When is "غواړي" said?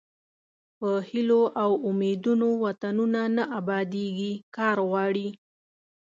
4.89-5.29